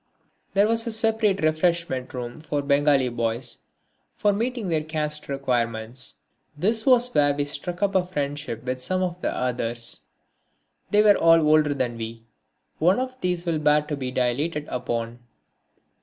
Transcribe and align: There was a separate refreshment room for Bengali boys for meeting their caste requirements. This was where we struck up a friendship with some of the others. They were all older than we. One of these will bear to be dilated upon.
There 0.55 0.67
was 0.67 0.87
a 0.87 0.91
separate 0.91 1.43
refreshment 1.43 2.11
room 2.15 2.39
for 2.39 2.63
Bengali 2.63 3.09
boys 3.09 3.59
for 4.15 4.33
meeting 4.33 4.67
their 4.67 4.83
caste 4.83 5.29
requirements. 5.29 6.15
This 6.57 6.87
was 6.87 7.13
where 7.13 7.35
we 7.35 7.45
struck 7.45 7.83
up 7.83 7.93
a 7.93 8.03
friendship 8.03 8.63
with 8.63 8.81
some 8.81 9.03
of 9.03 9.21
the 9.21 9.29
others. 9.31 9.99
They 10.89 11.03
were 11.03 11.17
all 11.19 11.47
older 11.47 11.75
than 11.75 11.97
we. 11.97 12.23
One 12.79 12.99
of 12.99 13.21
these 13.21 13.45
will 13.45 13.59
bear 13.59 13.83
to 13.83 13.95
be 13.95 14.09
dilated 14.09 14.65
upon. 14.69 15.19